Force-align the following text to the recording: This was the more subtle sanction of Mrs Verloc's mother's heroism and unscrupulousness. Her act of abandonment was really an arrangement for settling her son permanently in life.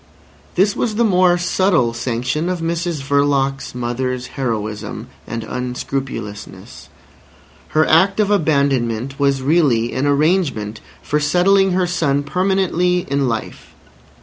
This 0.55 0.75
was 0.75 0.95
the 0.95 1.03
more 1.03 1.37
subtle 1.37 1.93
sanction 1.93 2.49
of 2.49 2.59
Mrs 2.59 3.03
Verloc's 3.03 3.75
mother's 3.75 4.29
heroism 4.33 5.09
and 5.27 5.43
unscrupulousness. 5.43 6.89
Her 7.67 7.85
act 7.87 8.19
of 8.19 8.31
abandonment 8.31 9.19
was 9.19 9.43
really 9.43 9.93
an 9.93 10.07
arrangement 10.07 10.81
for 11.03 11.19
settling 11.19 11.73
her 11.73 11.85
son 11.85 12.23
permanently 12.23 13.05
in 13.11 13.27
life. 13.29 13.75